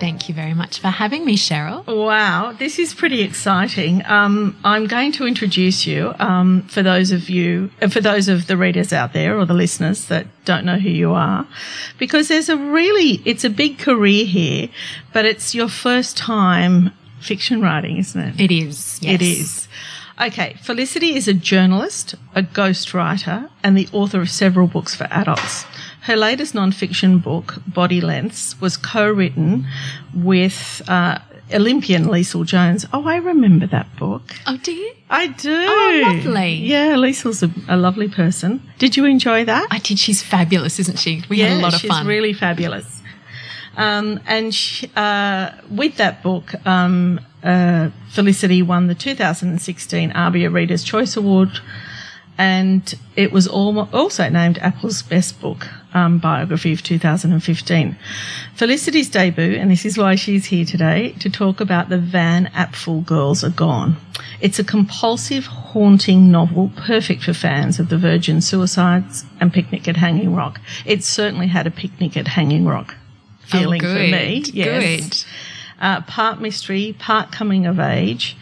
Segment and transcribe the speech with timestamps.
[0.00, 1.86] Thank you very much for having me, Cheryl.
[1.86, 4.02] Wow, this is pretty exciting.
[4.06, 8.46] Um, I'm going to introduce you um, for those of you, uh, for those of
[8.46, 11.46] the readers out there or the listeners that don't know who you are,
[11.98, 14.70] because there's a really, it's a big career here,
[15.12, 18.40] but it's your first time fiction writing, isn't it?
[18.40, 18.98] It is.
[19.02, 19.14] Yes.
[19.14, 19.68] It is.
[20.18, 25.64] Okay, Felicity is a journalist, a ghostwriter, and the author of several books for adults.
[26.02, 29.66] Her latest non-fiction book, Body Lengths, was co-written
[30.14, 31.18] with uh,
[31.52, 32.86] Olympian Leisel Jones.
[32.92, 34.22] Oh, I remember that book.
[34.46, 34.92] Oh, do you?
[35.10, 35.52] I do.
[35.52, 36.54] Oh, lovely.
[36.54, 38.62] Yeah, Leisel's a, a lovely person.
[38.78, 39.68] Did you enjoy that?
[39.70, 39.98] I did.
[39.98, 41.22] She's fabulous, isn't she?
[41.28, 42.02] We yeah, had a lot of fun.
[42.02, 43.02] she's really fabulous.
[43.76, 50.84] Um, and she, uh, with that book, um, uh, Felicity won the 2016 ABIA Reader's
[50.84, 51.60] Choice Award,
[52.40, 57.98] and it was also named Apple's Best Book um, Biography of 2015.
[58.54, 63.04] Felicity's debut, and this is why she's here today, to talk about the Van Apfel
[63.04, 63.98] Girls Are Gone.
[64.40, 69.98] It's a compulsive, haunting novel, perfect for fans of the Virgin Suicides and Picnic at
[69.98, 70.62] Hanging Rock.
[70.86, 72.96] It certainly had a Picnic at Hanging Rock
[73.40, 74.44] feeling oh, for me.
[74.46, 75.24] Yes.
[75.24, 75.30] Good.
[75.78, 78.34] Uh, part mystery, part coming of age.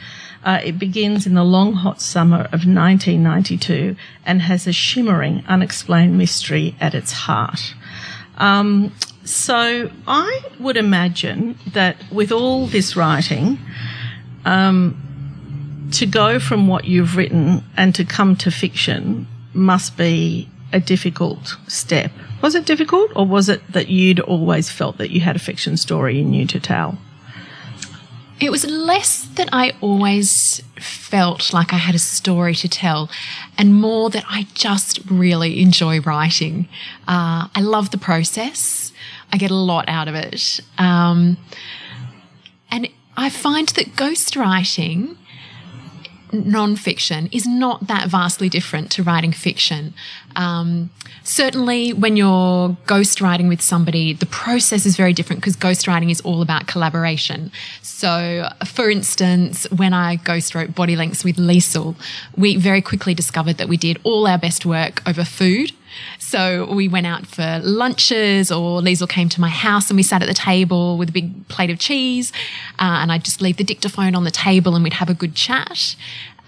[0.45, 6.17] Uh, it begins in the long hot summer of 1992 and has a shimmering, unexplained
[6.17, 7.75] mystery at its heart.
[8.37, 8.93] Um,
[9.25, 13.59] so I would imagine that with all this writing,
[14.45, 20.81] um, to go from what you've written and to come to fiction must be a
[20.81, 22.11] difficult step.
[22.43, 25.77] Was it difficult, or was it that you'd always felt that you had a fiction
[25.77, 26.99] story in you to tell?
[28.41, 33.11] It was less that I always felt like I had a story to tell,
[33.57, 36.69] and more that I just really enjoy writing.
[37.09, 38.93] Uh, I love the process.
[39.33, 40.61] I get a lot out of it.
[40.79, 41.37] Um,
[42.71, 45.17] and I find that ghostwriting
[46.33, 49.95] non-fiction is not that vastly different to writing fiction.
[50.37, 50.91] Um,
[51.25, 56.43] certainly, when you're ghostwriting with somebody, the process is very different because ghostwriting is all
[56.43, 57.51] about collaboration.
[57.83, 61.97] So, for instance, when I ghostwrote Body Lengths with Leisel,
[62.37, 65.73] we very quickly discovered that we did all our best work over food.
[66.19, 70.23] So we went out for lunches, or Leisel came to my house and we sat
[70.23, 72.33] at the table with a big plate of cheese,
[72.79, 75.35] uh, and I'd just leave the dictaphone on the table and we'd have a good
[75.35, 75.97] chat.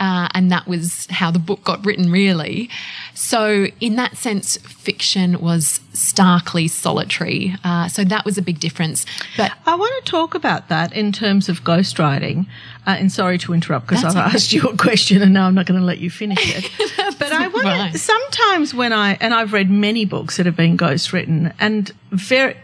[0.00, 2.70] Uh, and that was how the book got written, really.
[3.12, 7.54] So, in that sense, fiction was starkly solitary.
[7.62, 9.04] Uh, so that was a big difference.
[9.36, 12.46] But I want to talk about that in terms of ghostwriting.
[12.86, 14.34] Uh, and sorry to interrupt because I've okay.
[14.36, 17.18] asked you a question and now I'm not going to let you finish it.
[17.18, 20.78] but I want to, sometimes when I, and I've read many books that have been
[20.78, 22.56] ghostwritten and very,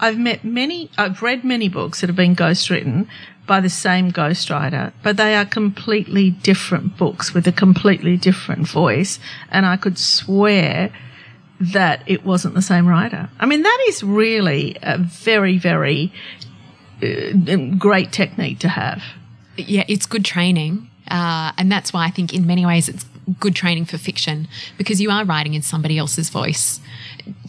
[0.00, 3.06] I've met many, I've read many books that have been ghostwritten
[3.46, 9.18] by the same ghostwriter, but they are completely different books with a completely different voice.
[9.50, 10.90] And I could swear
[11.60, 13.28] that it wasn't the same writer.
[13.38, 16.12] I mean, that is really a very, very
[17.02, 19.02] uh, great technique to have.
[19.56, 20.90] yeah, it's good training.
[21.08, 23.04] Uh, and that's why I think in many ways it's
[23.40, 24.48] good training for fiction
[24.78, 26.80] because you are writing in somebody else's voice.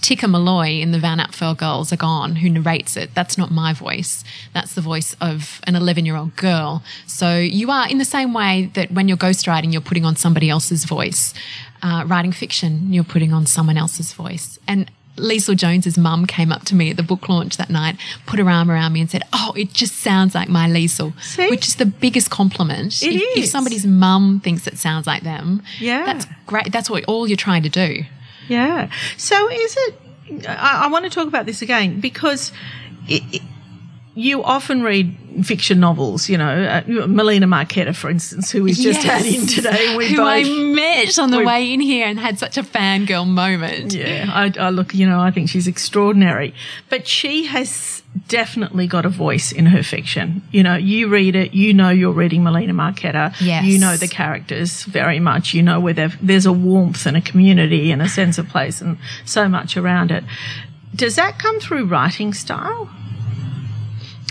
[0.01, 3.73] Tikka Molloy in the Van Apfel Girls Are Gone, who narrates it, that's not my
[3.73, 4.23] voice.
[4.53, 6.83] That's the voice of an 11 year old girl.
[7.05, 10.49] So you are, in the same way that when you're ghostwriting, you're putting on somebody
[10.49, 11.33] else's voice.
[11.81, 14.57] Uh, writing fiction, you're putting on someone else's voice.
[14.67, 18.39] And Leisel Jones's mum came up to me at the book launch that night, put
[18.39, 21.13] her arm around me and said, Oh, it just sounds like my Leisel.
[21.49, 23.01] Which is the biggest compliment.
[23.01, 26.05] It if, if somebody's mum thinks it sounds like them, Yeah.
[26.05, 26.71] that's great.
[26.71, 28.03] That's what all you're trying to do.
[28.49, 28.89] Yeah.
[29.17, 30.47] So is it?
[30.49, 32.51] I, I want to talk about this again because
[33.07, 33.41] it, it,
[34.15, 35.13] you often read
[35.43, 39.95] fiction novels, you know, uh, Melina Marchetta, for instance, who we've just had in today.
[39.97, 43.27] We who both, I met on the way in here and had such a fangirl
[43.27, 43.93] moment.
[43.93, 46.53] yeah, I, I look, you know, I think she's extraordinary.
[46.89, 50.41] But she has definitely got a voice in her fiction.
[50.51, 53.35] You know, you read it, you know you're reading Melina Marchetta.
[53.41, 53.65] Yes.
[53.65, 55.53] You know the characters very much.
[55.53, 58.97] You know where there's a warmth and a community and a sense of place and
[59.25, 60.23] so much around it.
[60.95, 62.89] Does that come through writing style?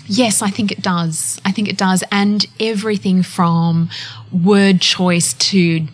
[0.06, 1.40] Yes, I think it does.
[1.44, 2.04] I think it does.
[2.10, 3.90] And everything from
[4.32, 5.86] word choice to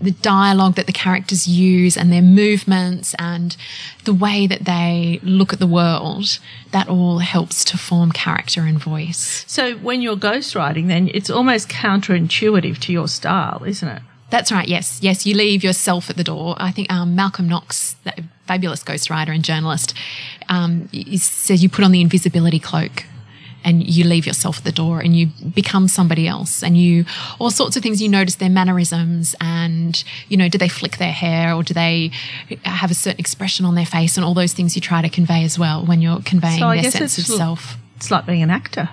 [0.00, 3.56] the dialogue that the characters use and their movements and
[4.04, 6.40] the way that they look at the world,
[6.72, 9.44] that all helps to form character and voice.
[9.46, 14.02] So when you're ghostwriting, then it's almost counterintuitive to your style, isn't it?
[14.30, 14.66] That's right.
[14.66, 15.24] Yes, yes.
[15.26, 16.56] You leave yourself at the door.
[16.58, 19.94] I think um, Malcolm Knox, that fabulous ghostwriter and journalist,
[20.48, 23.04] um, says you put on the invisibility cloak.
[23.64, 27.04] And you leave yourself at the door and you become somebody else and you,
[27.38, 31.12] all sorts of things, you notice their mannerisms and, you know, do they flick their
[31.12, 32.10] hair or do they
[32.64, 35.44] have a certain expression on their face and all those things you try to convey
[35.44, 37.76] as well when you're conveying So their sense of self.
[37.96, 38.88] It's like being an actor.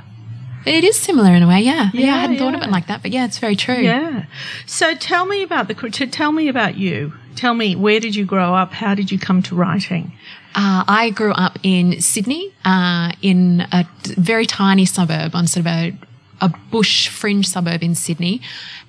[0.66, 1.90] It is similar in a way, yeah.
[1.94, 3.76] Yeah, Yeah, I hadn't thought of it like that, but yeah, it's very true.
[3.78, 4.26] Yeah.
[4.66, 7.14] So tell me about the tell me about you.
[7.40, 8.74] Tell me where did you grow up?
[8.74, 10.12] How did you come to writing?
[10.56, 13.86] Uh, I grew up in Sydney, uh, in a
[14.18, 15.94] very tiny suburb, on sort of a,
[16.42, 18.42] a bush fringe suburb in Sydney.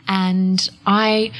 [0.08, 1.30] And I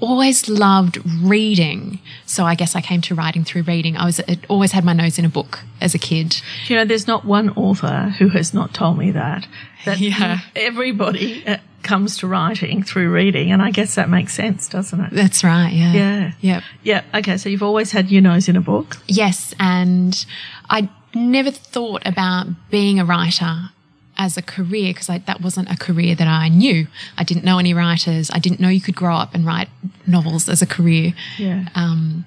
[0.00, 2.00] always loved reading.
[2.24, 3.96] So I guess I came to writing through reading.
[3.98, 6.40] I was it always had my nose in a book as a kid.
[6.68, 9.46] You know, there's not one author who has not told me that.
[9.84, 10.38] That Yeah.
[10.54, 15.10] everybody uh, comes to writing through reading, and I guess that makes sense, doesn't it?
[15.12, 15.72] That's right.
[15.72, 15.92] Yeah.
[15.92, 16.32] Yeah.
[16.40, 16.62] Yep.
[16.82, 17.02] Yeah.
[17.14, 17.36] Okay.
[17.38, 18.98] So you've always had your nose in a book.
[19.06, 20.26] Yes, and
[20.68, 23.70] I never thought about being a writer
[24.18, 26.86] as a career because that wasn't a career that I knew.
[27.18, 28.30] I didn't know any writers.
[28.32, 29.68] I didn't know you could grow up and write
[30.06, 31.12] novels as a career.
[31.38, 31.68] Yeah.
[31.74, 32.24] Um,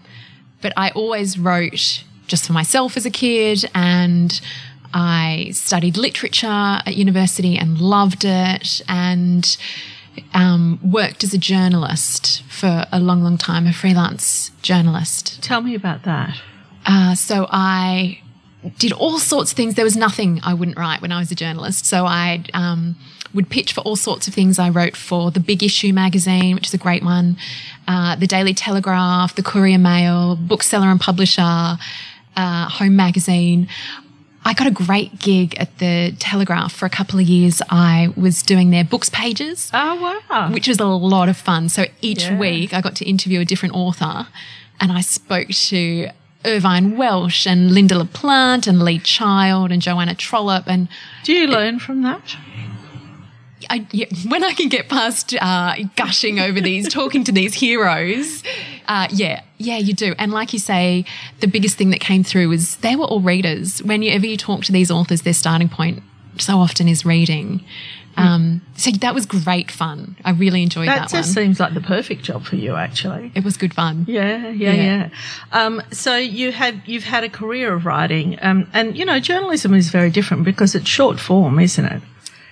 [0.61, 4.39] but I always wrote just for myself as a kid and
[4.93, 9.57] I studied literature at university and loved it and
[10.33, 15.41] um, worked as a journalist for a long, long time, a freelance journalist.
[15.43, 16.41] Tell me about that.
[16.85, 18.21] Uh, so I
[18.77, 19.75] did all sorts of things.
[19.75, 21.85] There was nothing I wouldn't write when I was a journalist.
[21.85, 22.95] So I um,
[23.33, 24.59] would pitch for all sorts of things.
[24.59, 27.37] I wrote for the Big Issue magazine, which is a great one,
[27.87, 31.41] uh, the Daily Telegraph, the Courier Mail, bookseller and publisher,
[32.35, 33.67] uh, Home Magazine.
[34.45, 37.61] I got a great gig at the Telegraph for a couple of years.
[37.69, 39.95] I was doing their books pages Oh
[40.29, 40.49] wow.
[40.51, 41.69] which was a lot of fun.
[41.69, 42.37] So each Yeah.
[42.37, 44.27] week I got to interview a different author
[44.79, 46.09] and I spoke to
[46.45, 50.67] Irvine Welsh and Lynda La Plante and Lee Child and Joanna Trollope.
[50.67, 50.87] And
[51.23, 52.37] Do you learn from that?
[53.69, 58.43] I, yeah, when I can get past uh, gushing over these, talking to these heroes,
[58.87, 60.15] uh, yeah, yeah, you do.
[60.17, 61.05] And like you say,
[61.39, 63.83] the biggest thing that came through was they were all readers.
[63.83, 66.01] Whenever you talk to these authors, their starting point
[66.37, 67.63] so often is reading.
[68.17, 70.17] Um, so that was great fun.
[70.25, 71.21] I really enjoyed That that, one.
[71.23, 73.31] just seems like the perfect job for you, actually.
[73.33, 74.03] It was good fun.
[74.09, 74.73] Yeah, yeah, Yeah.
[74.73, 75.09] yeah.
[75.53, 79.73] Um, so you had you've had a career of writing, um, and you know journalism
[79.73, 82.01] is very different because it's short form, isn't it?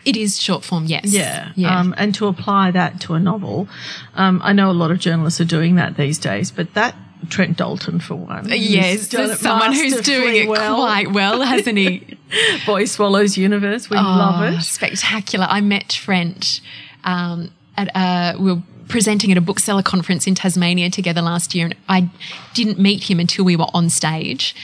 [0.08, 1.06] It is short form, yes.
[1.06, 1.52] Yeah.
[1.56, 1.78] Yeah.
[1.80, 3.68] Um, and to apply that to a novel,
[4.16, 6.96] um, I know a lot of journalists are doing that these days, but that
[7.30, 8.48] Trent Dalton for one.
[8.50, 10.76] yes, done there's someone who's doing it well.
[10.76, 12.18] quite well, hasn't he?
[12.66, 14.62] Boy Swallows Universe, we love Oh, it.
[14.62, 15.48] Spectacular.
[15.50, 16.62] I met Trent
[17.04, 21.66] um, at uh, we were presenting at a bookseller conference in Tasmania together last year,
[21.66, 22.10] and I
[22.54, 24.56] didn't meet him until we were on stage,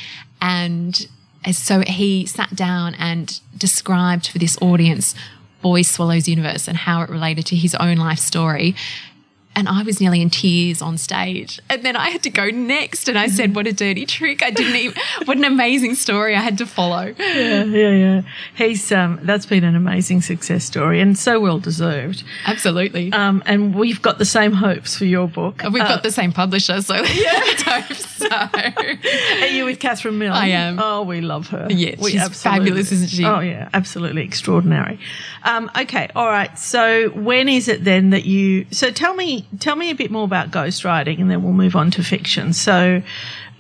[0.42, 1.06] and
[1.52, 5.14] so he sat down and described for this audience
[5.64, 8.76] Boy Swallows Universe and how it related to his own life story.
[9.56, 11.60] And I was nearly in tears on stage.
[11.70, 13.08] And then I had to go next.
[13.08, 14.42] And I said, What a dirty trick.
[14.42, 17.14] I didn't even, what an amazing story I had to follow.
[17.20, 18.22] Yeah, yeah, yeah.
[18.56, 22.24] He's um, that's been an amazing success story and so well deserved.
[22.46, 23.12] Absolutely.
[23.14, 25.62] Um, and we've got the same hopes for your book.
[25.72, 28.30] We've Uh, got the same publisher, so let's hope so.
[28.34, 30.32] Are you with Catherine Milne?
[30.32, 30.80] I am.
[30.80, 31.68] Oh, we love her.
[31.70, 33.26] Yeah, we she's fabulous, isn't she?
[33.26, 35.00] Oh, yeah, absolutely extraordinary.
[35.44, 36.58] Um, okay, all right.
[36.58, 38.66] So, when is it then that you?
[38.72, 41.92] So, tell me, tell me a bit more about ghostwriting, and then we'll move on
[41.92, 42.54] to fiction.
[42.54, 43.02] So,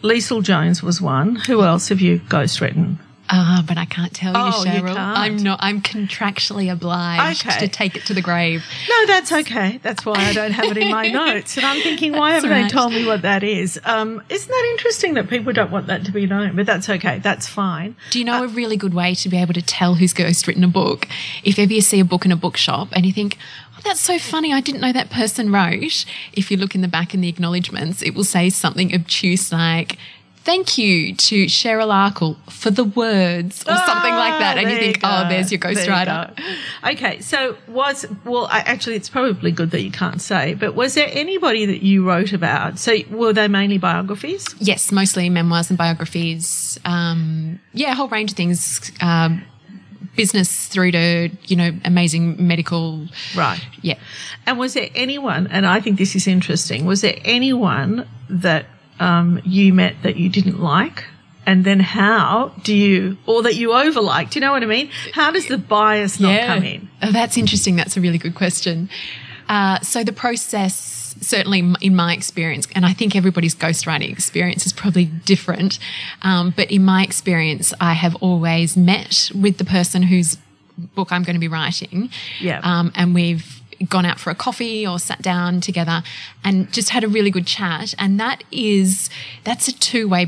[0.02, 1.36] Leisel Jones was one.
[1.48, 2.98] Who else have you ghostwritten?
[3.30, 4.96] Ah, but I can't tell you, Oh, you Cheryl.
[4.98, 5.58] I'm not.
[5.64, 7.58] I'm contractually obliged Okay.
[7.60, 8.66] to take it to the grave.
[8.90, 9.80] No, that's okay.
[9.82, 11.56] That's why I don't have it in my notes.
[11.56, 13.80] And I'm thinking, why haven't they told me what that is?
[13.86, 16.58] Um, isn't that interesting that people don't want that to be known?
[16.58, 17.20] But that's okay.
[17.20, 17.96] That's fine.
[18.12, 20.68] Do you know a really good way to be able to tell who's ghostwritten a
[20.68, 21.08] book?
[21.46, 23.38] If ever you see a book in a bookshop and you think,
[23.84, 26.06] that's so funny, I didn't know that person wrote.
[26.34, 29.98] If you look in the back in the acknowledgements, it will say something obtuse like,
[30.44, 34.58] Thank you to Cheryl Akle for the words or something like that.
[34.58, 36.38] And you think, there oh, there's your There you ghostwriter.
[36.86, 40.54] Okay, so was well, I, actually, it's probably good that you can't say.
[40.56, 42.78] But was there anybody that you wrote about?
[42.78, 44.46] So were they mainly biographies?
[44.60, 46.78] Yes, mostly memoirs and biographies.
[46.84, 48.92] Um, yeah, a whole range of things.
[49.00, 49.46] Um,
[50.16, 53.08] business through to, you know, amazing medical.
[53.36, 53.60] Right.
[53.82, 53.98] Yeah.
[54.46, 55.48] And was there anyone?
[55.48, 56.86] And I think this is interesting.
[56.86, 58.66] Was there anyone that
[59.00, 61.06] um, you met that you didn't like?
[61.46, 64.30] And then how do you, or that you overlike?
[64.30, 64.90] Do you know what I mean?
[65.12, 66.90] How does the bias not come in?
[67.02, 67.76] Oh, that's interesting.
[67.76, 68.90] That's a really good question.
[69.50, 74.74] Uh, so the process, certainly in my experience, and I think everybody's ghostwriting experience is
[74.74, 75.80] probably different.
[76.22, 80.38] Um, but in my experience, I have always met with the person whose
[80.78, 82.10] book I'm going to be writing.
[82.40, 82.60] Yeah.
[82.64, 86.04] Um, and we've gone out for a coffee or sat down together
[86.44, 87.94] and just had a really good chat.
[87.98, 89.10] And that is,
[89.44, 90.28] that's a two way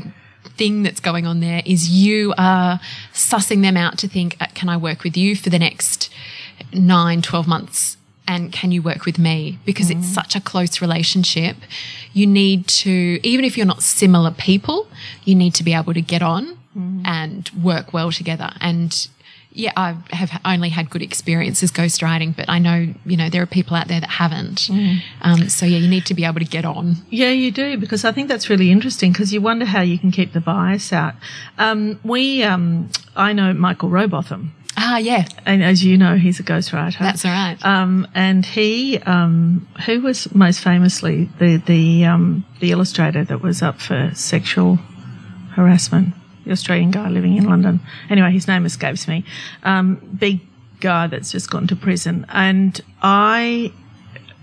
[0.56, 2.80] thing that's going on there is you are
[3.12, 6.10] sussing them out to think, uh, can I work with you for the next
[6.72, 7.96] nine, 12 months?
[8.28, 9.58] And can you work with me?
[9.64, 11.56] Because it's such a close relationship.
[12.12, 14.88] You need to, even if you're not similar people,
[15.24, 16.58] you need to be able to get on
[17.06, 18.50] and work well together.
[18.60, 19.08] And
[19.52, 23.46] yeah, I have only had good experiences ghostwriting, but I know, you know, there are
[23.46, 24.68] people out there that haven't.
[25.22, 26.96] Um, so yeah, you need to be able to get on.
[27.08, 30.10] Yeah, you do, because I think that's really interesting because you wonder how you can
[30.10, 31.14] keep the bias out.
[31.56, 36.42] Um, we, um, I know Michael Robotham, Ah, yeah, and as you know, he's a
[36.42, 36.98] ghostwriter.
[36.98, 37.56] that's all right.
[37.64, 43.62] Um, and he, um, who was most famously the the um, the illustrator that was
[43.62, 44.76] up for sexual
[45.54, 46.14] harassment,
[46.44, 47.80] the Australian guy living in London.
[48.10, 49.24] Anyway, his name escapes me.
[49.62, 50.40] Um, big
[50.80, 53.72] guy that's just gone to prison, and I,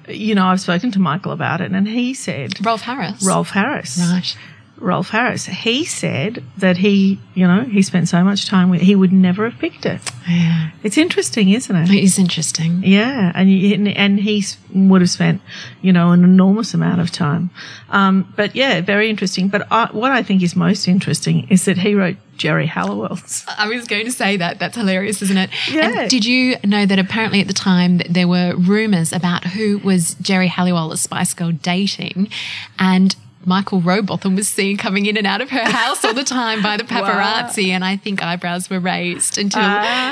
[0.07, 3.23] you know, I've spoken to Michael about it, and he said Rolf Harris.
[3.23, 3.99] Rolf Harris.
[3.99, 4.35] Right.
[4.83, 5.45] Rolf Harris.
[5.45, 9.49] He said that he, you know, he spent so much time with, he would never
[9.49, 10.01] have picked it.
[10.29, 10.71] Yeah.
[10.83, 11.89] It's interesting, isn't it?
[11.89, 12.83] It is interesting.
[12.83, 15.41] Yeah, and and- and he would have spent,
[15.81, 17.49] you know, an enormous amount of time.
[17.89, 19.47] Um, but yeah, very interesting.
[19.47, 23.45] But I, what I think is most interesting is that he wrote Geri Halliwell's.
[23.57, 24.59] I was going to say that.
[24.59, 25.49] That's hilarious, isn't it?
[25.71, 26.01] Yeah.
[26.01, 30.15] And did you know that apparently at the time there were rumours about who was
[30.15, 32.29] Geri Halliwell, the Spice Girl, dating,
[32.79, 36.61] and Michael Robotham was seen coming in and out of her house all the time
[36.61, 39.61] by the paparazzi, and I think eyebrows were raised until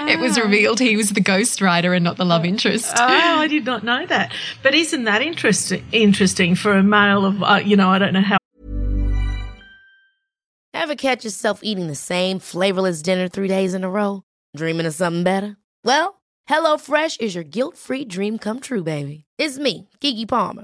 [0.08, 2.94] it was revealed he was the ghostwriter and not the love interest.
[2.98, 4.34] Oh, I did not know that.
[4.64, 8.22] But isn't that interest, interesting for a male of, uh, you know, I don't know
[8.22, 8.38] how
[10.74, 14.24] Ever catch yourself eating the same flavorless dinner three days in a row?
[14.56, 15.58] Dreaming of something better?
[15.84, 19.26] Well, HelloFresh is your guilt-free dream come true, baby.
[19.38, 20.64] It's me, Keke Palmer.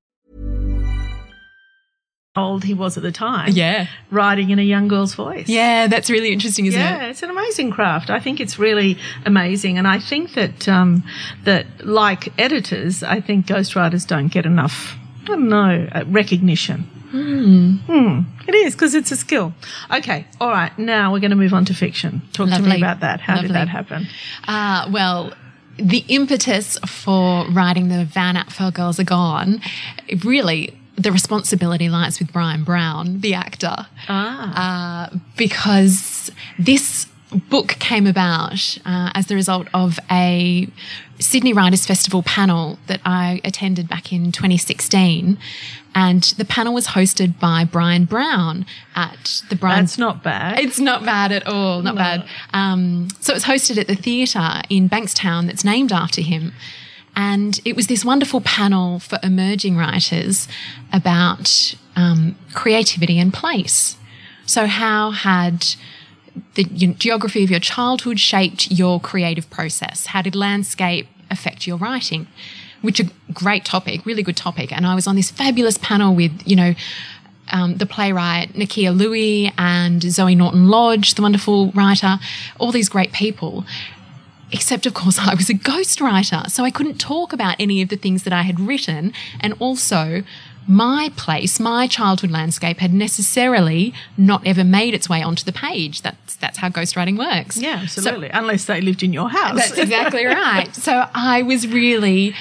[2.35, 3.51] Old he was at the time.
[3.51, 3.87] Yeah.
[4.09, 5.49] Writing in a young girl's voice.
[5.49, 7.01] Yeah, that's really interesting, isn't Yeah, it?
[7.01, 8.09] Yeah, it's an amazing craft.
[8.09, 11.03] I think it's really amazing, and I think that um,
[11.43, 14.95] that like editors, I think ghostwriters don't get enough.
[15.23, 16.83] I don't know uh, recognition.
[17.11, 18.21] Hmm.
[18.47, 19.53] It is because it's a skill.
[19.93, 20.77] Okay, all right.
[20.79, 22.21] Now we're going to move on to fiction.
[22.31, 23.19] Talk to me about that.
[23.19, 24.07] How did that happen?
[24.47, 25.33] Uh, well,
[25.75, 29.59] the impetus for writing the Van Apfel Girls Are Gone,
[30.23, 33.87] really, the responsibility lies with Bryan Brown, the actor.
[34.07, 35.09] Ah.
[35.11, 37.07] Uh, because this
[37.49, 40.67] book came about uh, as the result of a
[41.19, 45.37] Sydney Writers Festival panel that I attended back in 2016.
[45.93, 48.65] And the panel was hosted by Bryan Brown
[48.95, 49.81] at the Bryan.
[49.81, 50.59] That's not bad.
[50.59, 52.25] It's not bad at all, not bad.
[52.53, 56.53] Um, so it was hosted at the theatre in Bankstown that's named after him.
[57.15, 60.47] And it was this wonderful panel for emerging writers
[60.93, 63.97] about um, creativity and place.
[64.45, 65.65] So, how had
[66.55, 70.07] the geography of your childhood shaped your creative process?
[70.07, 72.27] How did landscape affect your writing?
[72.81, 74.71] Which a great topic, really good topic.
[74.71, 76.73] And I was on this fabulous panel with, you know,
[77.49, 82.17] um, the playwright Nakkiah Lui and Zoe Norton Lodge, the wonderful writer,
[82.59, 83.65] all these great people.
[84.51, 87.95] Except, of course, I was a ghostwriter, so I couldn't talk about any of the
[87.97, 89.13] things that I had written.
[89.39, 90.23] And also,
[90.67, 96.01] my place, my childhood landscape had necessarily not ever made its way onto the page.
[96.01, 97.57] That's that's how ghostwriting works.
[97.57, 98.29] yeah, absolutely.
[98.29, 99.55] Unless they lived in your house.
[99.55, 100.73] That's exactly right.
[100.75, 102.35] So I was really,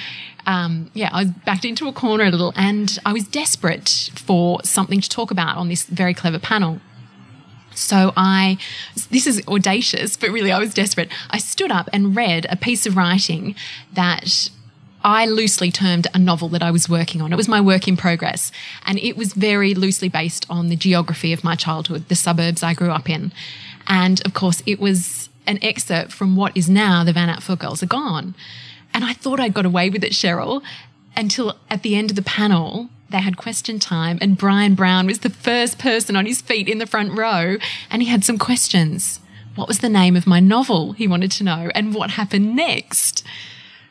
[0.47, 4.63] um, yeah, I was backed into a corner a little and I was desperate for
[4.65, 6.81] something to talk about on this very clever panel.
[7.81, 8.59] So I,
[9.11, 11.09] this is audacious, but really I was desperate.
[11.31, 13.55] I stood up and read a piece of writing
[13.93, 14.51] that
[15.03, 17.33] I loosely termed a novel that I was working on.
[17.33, 18.53] It was my work in progress.
[18.85, 22.75] And it was very loosely based on the geography of my childhood, the suburbs I
[22.75, 23.33] grew up in.
[23.87, 27.83] And of course, it was an excerpt from what is now the Van Apfel Girls
[27.83, 28.35] Are Gone.
[28.93, 30.63] And I thought I'd got away with it, Cheryl,
[31.17, 35.21] until at the end of the panel, they had question time and Bryan Brown was
[35.21, 37.57] the first person on his feet in the front row
[37.91, 39.21] and he had some questions.
[39.57, 40.93] What was the name of my novel?
[40.93, 43.25] He wanted to know and what happened next.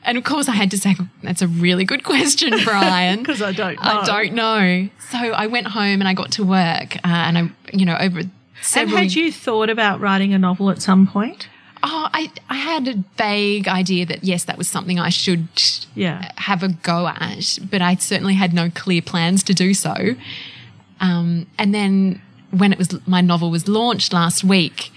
[0.03, 3.23] And of course I had to say, that's a really good question, Bryan.
[3.23, 4.89] 'Cause I don't I don't know.
[5.11, 8.21] So I went home and I got to work uh, and I, you know, over
[8.21, 11.47] and had you thought about writing a novel at some point?
[12.19, 15.47] I, I had a vague idea that yes, that was something I should
[15.95, 16.31] Yeah.
[16.49, 19.95] have a go at, but I certainly had no clear plans to do so.
[20.99, 22.21] Um, and then
[22.51, 24.91] when it was my novel was launched last week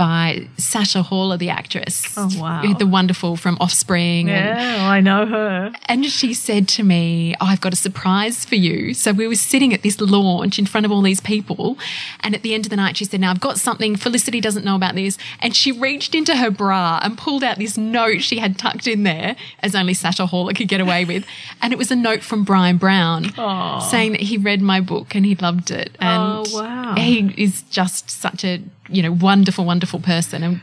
[0.00, 2.62] by Sasha Haller, the actress, Oh, wow.
[2.78, 5.72] the wonderful from Offspring, and Yeah, I know her.
[5.84, 8.94] and she said to me, oh, I've got a surprise for you.
[8.94, 11.76] So we were sitting at this launch in front of all these people.
[12.20, 13.94] And at the end of the night, she said, Now I've got something.
[13.94, 15.18] Felicity doesn't know about this.
[15.40, 19.02] And she reached into her bra and pulled out this note she had tucked in
[19.02, 21.26] there, as only Sasha Haller could get away with.
[21.60, 23.24] And it was a note from Bryan Brown
[23.90, 25.90] saying that he read my book and he loved it.
[26.00, 26.94] And Oh, wow.
[26.96, 30.42] he is just such a, you know, wonderful, wonderful person.
[30.42, 30.60] And,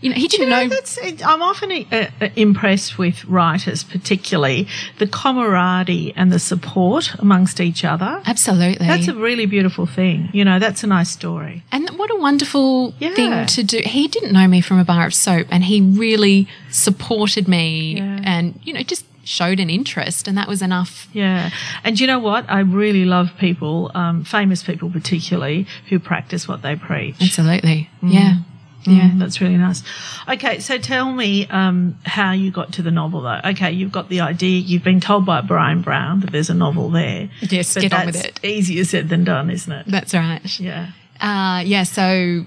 [0.00, 0.76] you know, he didn't You know, know.
[1.02, 4.66] it, I'm often uh, uh, impressed with writers, particularly
[4.98, 8.20] the camaraderie and the support amongst each other.
[8.26, 8.86] Absolutely.
[8.86, 10.28] That's a really beautiful thing.
[10.32, 11.62] You know, that's a nice story.
[11.72, 13.14] And what a wonderful Yeah.
[13.14, 13.80] thing to do.
[13.84, 18.20] He didn't know me from a bar of soap and he really supported me Yeah.
[18.24, 21.08] and, you know, just showed an interest and that was enough.
[21.12, 21.50] Yeah.
[21.84, 22.44] And you know what?
[22.48, 27.16] I really love people, um, famous people particularly, who practice what they preach.
[27.20, 27.88] Absolutely.
[28.02, 28.38] Yeah.
[28.84, 29.82] Yeah, that's really nice.
[30.28, 33.40] Okay, so tell me um, how you got to the novel, though.
[33.44, 34.58] Okay, you've got the idea.
[34.58, 37.30] You've been told by Bryan Brown that there's a novel there.
[37.42, 38.44] Yes, but get on with it.
[38.44, 39.86] Easier said than done, isn't it?
[39.86, 40.58] That's right.
[40.58, 40.90] Yeah.
[41.20, 41.84] Uh, yeah.
[41.84, 42.44] So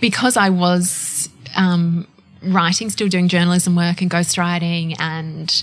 [0.00, 2.08] because I was um,
[2.44, 5.62] writing, still doing journalism work and ghostwriting and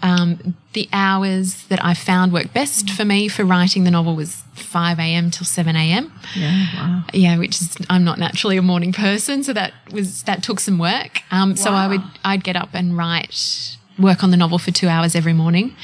[0.00, 4.44] um, the hours that I found worked best for me for writing the novel was
[4.54, 5.30] 5 a.m.
[5.32, 6.12] till 7 a.m.
[6.36, 6.66] Yeah.
[6.76, 7.02] Wow.
[7.12, 10.78] yeah, which is I'm not naturally a morning person, so that was that took some
[10.78, 11.22] work.
[11.32, 14.86] Um, So I would I'd get up and write work on the novel for two
[14.86, 15.74] hours every morning.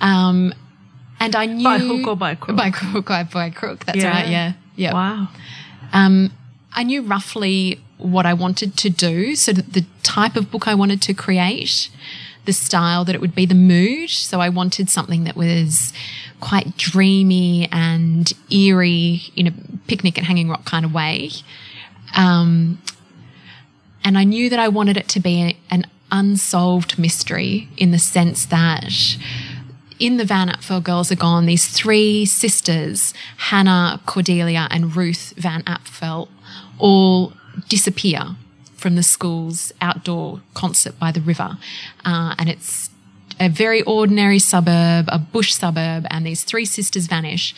[0.00, 0.54] Um,
[1.18, 2.56] and I knew By hook or by crook?
[2.56, 3.84] By hook or by crook.
[3.86, 4.10] That's Yeah.
[4.10, 4.28] right.
[4.28, 4.52] Yeah.
[4.76, 4.92] Yeah.
[4.92, 5.28] Wow.
[5.92, 6.30] Um,
[6.72, 11.00] I knew roughly what I wanted to do, so the type of book I wanted
[11.02, 11.90] to create,
[12.44, 14.10] the style that it would be, the mood.
[14.10, 15.92] So I wanted something that was
[16.40, 19.52] quite dreamy and eerie in a
[19.86, 21.30] picnic at Hanging Rock kind of way.
[22.16, 22.82] Um,
[24.04, 28.44] and I knew that I wanted it to be an unsolved mystery in the sense
[28.46, 28.92] that
[29.98, 35.62] in the Van Apfel Girls Are Gone, these three sisters, Hannah, Cordelia, and Ruth Van
[35.62, 36.28] Apfel,
[36.78, 37.32] all
[37.68, 38.36] disappear
[38.76, 41.56] from the school's outdoor concert by the river.
[42.04, 42.90] Uh, and it's
[43.38, 47.54] a very ordinary suburb, a bush suburb, and these three sisters vanish.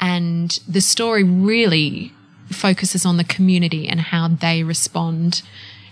[0.00, 2.12] And the story really
[2.50, 5.42] focuses on the community and how they respond.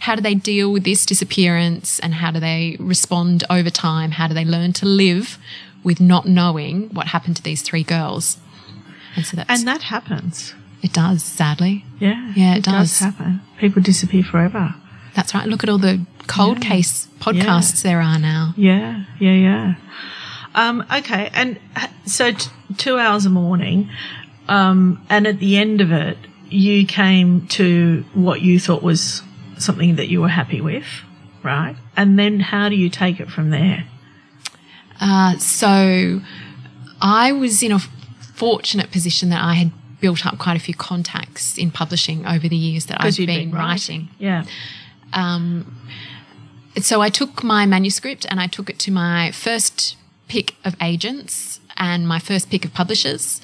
[0.01, 4.13] How do they deal with this disappearance and how do they respond over time?
[4.13, 5.39] How do they learn to live
[5.83, 8.39] with not knowing what happened to these three girls?
[9.15, 10.55] And so And that happens.
[10.87, 11.85] It does, sadly.
[11.99, 12.33] Yeah.
[12.37, 12.99] Yeah, it does does.
[13.01, 13.41] happen.
[13.59, 14.73] People disappear forever.
[15.17, 15.45] That's right.
[15.49, 18.55] Look at all the cold case podcasts there are now.
[18.57, 19.75] Yeah, yeah, yeah.
[20.55, 21.59] Um, okay, and
[22.05, 23.91] so t- two hours a morning,
[24.47, 26.19] um, and at the end of it,
[26.51, 29.25] you came to what you thought was
[29.59, 30.87] something that you were happy with,
[31.43, 31.75] right?
[31.97, 33.89] And then how do you take it from there?
[35.01, 36.21] Uh, so
[37.03, 37.81] I was in a
[38.37, 42.57] fortunate position that I had built up quite a few contacts in publishing over the
[42.57, 44.09] years that I've you'd been, writing.
[44.19, 44.45] Yeah.
[45.13, 45.77] Um,
[46.79, 49.97] so I took my manuscript and I took it to my first
[50.29, 53.41] pick of agents and my first pick of publishers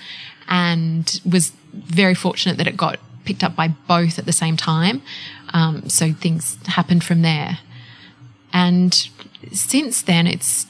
[0.48, 5.02] and was very fortunate that it got picked up by both at the same time.
[5.54, 7.58] Um, so things happened from there.
[8.52, 9.08] And
[9.52, 10.66] since then, it's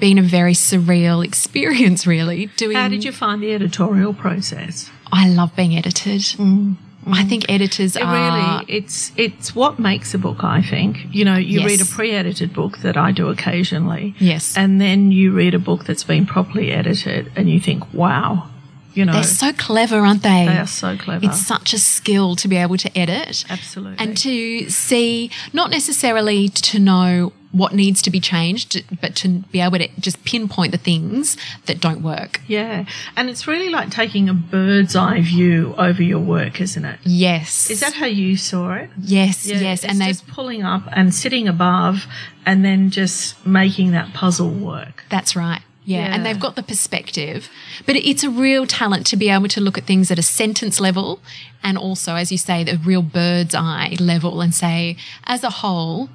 [0.00, 2.46] been a very surreal experience, really.
[2.56, 4.90] Doing How did you find the editorial process?
[5.12, 6.20] I love being edited.
[6.20, 6.74] Mm-hmm.
[7.14, 10.44] I think editors It are really, it's it's what makes a book.
[10.44, 11.66] I think you know you Yes.
[11.70, 14.54] read a pre-edited book that I do occasionally, Yes.
[14.56, 18.48] and then you read a book that's been properly edited, and you think, wow,
[18.92, 20.44] you know, they're so clever, aren't they?
[20.46, 21.24] they are so clever.
[21.24, 23.44] It's such a skill to be able to edit.
[23.48, 23.96] Absolutely.
[23.98, 29.60] And to see, not necessarily to know what needs to be changed, but to be
[29.60, 31.36] able to just pinpoint the things
[31.66, 32.40] that don't work.
[32.46, 32.84] yeah,
[33.16, 36.98] and it's really like taking a bird's eye view over your work, isn't it?
[37.02, 37.70] Yes.
[37.70, 38.90] Is that how you saw it?
[38.98, 39.84] Yes, Yeah, yes.
[39.84, 42.06] And they just pulling up and sitting above,
[42.46, 45.04] and then just making that puzzle work.
[45.10, 45.62] That's right.
[45.84, 45.98] Yeah.
[45.98, 46.14] Yeah.
[46.14, 47.48] And they've got the perspective.
[47.86, 50.80] But it's a real talent to be able to look at things at a sentence
[50.80, 51.20] level
[51.62, 56.08] and also, as you say, the real bird's eye level and say, as a whole,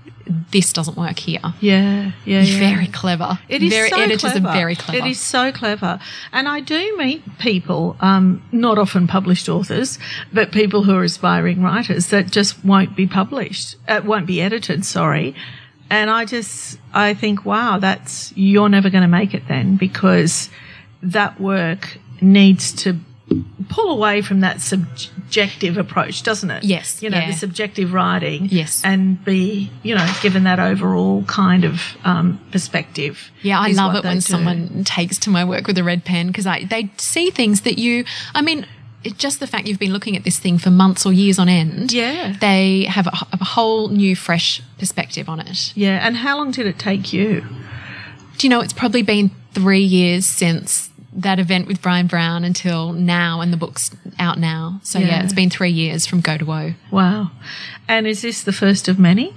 [0.52, 1.40] this doesn't work here.
[1.60, 2.60] Yeah, yeah, yeah.
[2.60, 3.40] Very clever.
[3.48, 4.48] It is very so editors clever.
[4.48, 5.06] are very clever.
[5.06, 6.00] It is so clever,
[6.32, 10.00] and I do meet people, um, not often published authors,
[10.34, 14.84] but people who are aspiring writers that just won't be published, uh, won't be edited.
[14.84, 15.36] Sorry,
[15.90, 20.50] and I just I think, wow, that's you're never going to make it then because
[21.02, 23.00] that work needs to
[23.70, 26.64] pull away from that subjective approach, doesn't it?
[26.64, 27.32] Yes, you know yeah.
[27.32, 28.48] the subjective writing.
[28.52, 28.82] Yes.
[28.84, 33.32] and be you know given that overall kind of um, perspective.
[33.42, 34.22] Yeah, I love it when do.
[34.22, 37.78] someone takes to my work with a red pen because I they see things that
[37.78, 38.06] you.
[38.34, 38.66] I mean,
[39.14, 41.92] just the fact you've been looking at this thing for months or years on end.
[41.92, 42.36] Yeah.
[42.40, 45.74] they have a, a whole new, fresh perspective on it.
[45.76, 47.42] Yeah, and how long did it take you?
[48.38, 48.62] Do you know?
[48.62, 53.58] It's probably been three years since that event with Bryan Brown until now, and the
[53.58, 54.82] book's out now.
[54.84, 55.24] So yeah, Yeah.
[55.24, 56.74] it's been three years from Go to Woe.
[56.92, 57.32] Wow,
[57.88, 59.34] and is this the first of many?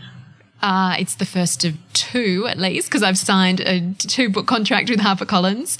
[0.61, 4.91] Uh, it's the first of two, at least, because I've signed a two book contract
[4.91, 5.79] with HarperCollins.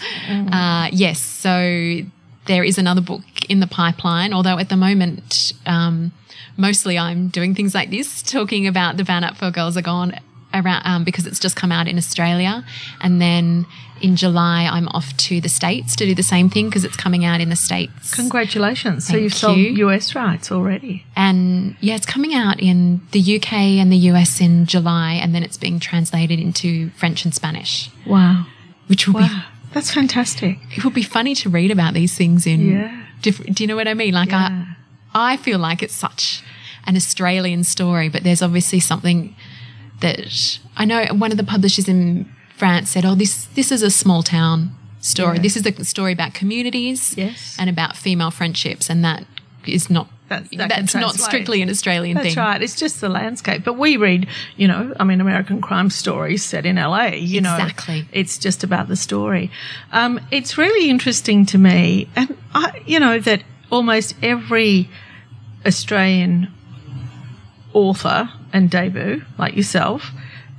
[0.53, 2.03] Uh, yes, so
[2.49, 6.11] there is another book in the pipeline, although at the moment, um,
[6.57, 10.15] mostly I'm doing things like this, talking about the Van Apfel Girls Are Gone
[10.53, 12.65] around, um, because it's just come out in Australia.
[13.01, 13.67] And then
[14.01, 17.25] in July, I'm off to the States to do the same thing because it's coming
[17.25, 18.15] out in the States.
[18.15, 19.07] Congratulations!
[19.07, 19.87] so you've sold you.
[19.89, 21.05] US rights already.
[21.15, 25.43] And yeah, it's coming out in the UK and the US in July, and then
[25.43, 28.47] it's being translated into French and Spanish, Wow,
[28.87, 29.45] which will wow,
[29.79, 30.59] that's fantastic.
[30.77, 33.03] it would be funny to read about these things in Yeah.
[33.23, 33.57] different.
[33.57, 34.13] Do you know what I mean?
[34.15, 34.65] Like Yeah.
[35.15, 36.43] I, I feel like it's such
[36.87, 39.35] an Australian story, but there's obviously something
[40.01, 41.05] that I know.
[41.25, 45.37] One of the publishers in France said, "Oh, this this is a small town story.
[45.37, 45.43] Yeah.
[45.43, 47.57] This is a story about communities, Yes.
[47.59, 49.25] and about female friendships, and that
[49.67, 52.35] is not." That's- that that's not strictly an Australian That's thing.
[52.35, 52.63] That's right.
[52.63, 53.65] It's just the landscape.
[53.65, 57.07] But we read, you know, I mean, American crime stories set in LA.
[57.15, 58.07] You know, Exactly.
[58.13, 59.51] It's just about the story.
[59.93, 64.89] Um, it's really interesting to me, and I, you know, that almost every
[65.67, 66.49] Australian
[67.73, 70.11] author and debut, like yourself,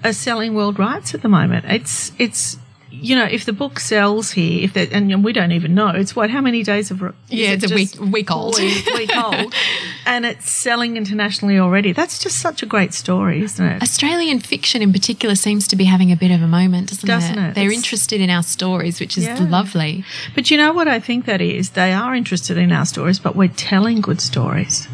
[0.04, 1.66] are selling world rights at the moment.
[1.68, 2.58] It's it's
[3.02, 6.16] you know if the book sells here, if that and we don't even know it's
[6.16, 8.58] what how many days of Yeah, it it's a week- week old.
[8.60, 9.54] week, week old,
[10.06, 11.92] and it's selling internationally already.
[11.94, 13.82] That's just such a great story, isn't it?
[13.82, 17.38] Australian fiction in particular seems to be having a bit of a moment, doesn't, Doesn't
[17.40, 17.56] it?
[17.56, 19.40] They're It's- interested in our stories, which is Yeah.
[19.50, 20.04] lovely.
[20.36, 21.72] But you know what I think that is?
[21.72, 24.88] They are interested in our stories, but we're telling good stories.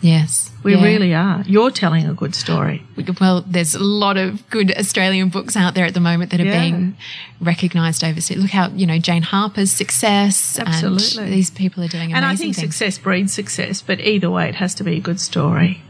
[0.00, 0.50] Yes.
[0.62, 0.82] We Yeah.
[0.82, 1.42] really are.
[1.46, 2.82] You're telling a good story.
[3.20, 6.44] Well, there's a lot of good Australian books out there at the moment that are
[6.44, 6.60] Yeah.
[6.60, 6.96] being
[7.40, 8.38] recognised overseas.
[8.38, 11.24] Look how, you know, Jane Harper's success Absolutely.
[11.24, 12.74] and these people are doing amazing And I think things.
[12.74, 15.82] success breeds success, but either way, it has to be a good story.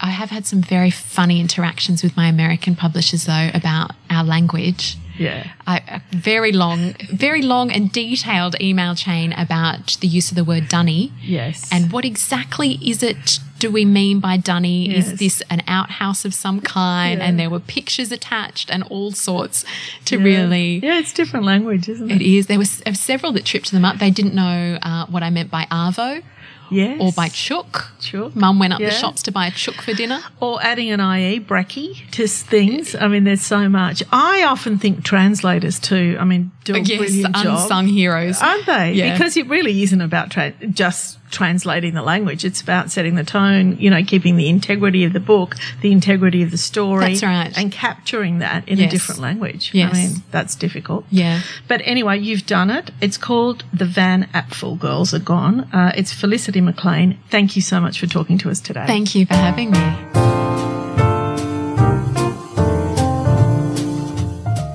[0.00, 4.98] I have had some very funny interactions with my American publishers though about our language.
[5.18, 5.46] Yeah.
[5.66, 10.44] I, a very long, very long and detailed email chain about the use of the
[10.44, 11.12] word dunny.
[11.22, 11.66] Yes.
[11.72, 14.90] And what exactly is it do we mean by dunny?
[14.90, 15.12] Yes.
[15.12, 17.18] Is this an outhouse of some kind?
[17.20, 17.26] Yeah.
[17.26, 19.64] And there were pictures attached and all sorts
[20.06, 20.80] to really.
[20.82, 22.20] Yeah, it's different language, isn't it?
[22.20, 22.46] It is.
[22.46, 23.98] There were several that tripped them up.
[23.98, 26.22] They didn't know uh, what I meant by arvo
[26.68, 26.98] Yes.
[27.00, 27.92] or by chook.
[28.00, 28.34] Chook.
[28.34, 28.88] Mum went up Yeah.
[28.88, 30.18] the shops to buy a chook for dinner.
[30.40, 32.96] Or adding an IE, brekkie, to things.
[32.96, 34.02] I mean, there's so much.
[34.10, 37.60] I often think translators too, I mean, do a yes, brilliant job.
[37.60, 38.42] unsung heroes.
[38.42, 38.94] Aren't they?
[38.94, 39.12] Yeah.
[39.12, 42.44] Because it really isn't about tra- just translating the language.
[42.44, 46.42] It's about setting the tone, you know, keeping the integrity of the book, the integrity
[46.42, 47.06] of the story.
[47.06, 47.56] That's right.
[47.56, 49.70] And capturing that in a different language.
[49.72, 49.94] Yes.
[49.94, 51.04] I mean, that's difficult.
[51.10, 51.40] Yeah.
[51.68, 52.90] But anyway, you've done it.
[53.00, 55.60] It's called The Van Apfel Girls Are Gone.
[55.72, 57.18] Uh, it's Felicity McLean.
[57.30, 58.86] Thank you so much for talking to us today.
[58.86, 60.25] Thank you for having me.